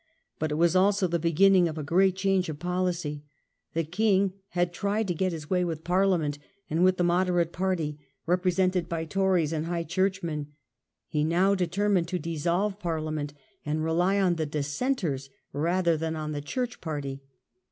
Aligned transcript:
But 0.39 0.51
it 0.51 0.55
was 0.55 0.75
also 0.75 1.05
the 1.05 1.19
beginning 1.19 1.67
of 1.67 1.77
a 1.77 1.83
great 1.83 2.15
change 2.15 2.49
of 2.49 2.57
policy: 2.57 3.23
the 3.75 3.83
king 3.83 4.33
had 4.47 4.73
tried 4.73 5.07
to 5.07 5.13
get 5.13 5.31
his 5.31 5.47
way 5.47 5.63
with 5.63 5.83
Parliament 5.83 6.39
and 6.71 6.83
with 6.83 6.97
the 6.97 7.03
moderate 7.03 7.51
party, 7.53 7.99
represented 8.25 8.89
by 8.89 9.05
Tories 9.05 9.53
and 9.53 9.67
high 9.67 9.83
church 9.83 10.23
men; 10.23 10.53
he 11.05 11.23
now 11.23 11.53
determined 11.53 12.07
to 12.07 12.17
dissolve 12.17 12.79
Parliament, 12.79 13.35
and 13.63 13.83
rely 13.83 14.19
on 14.19 14.37
the 14.37 14.47
Dissenters 14.47 15.29
rather 15.53 15.95
than 15.95 16.15
on 16.15 16.31
the 16.31 16.41
Church 16.41 16.81
party. 16.81 17.21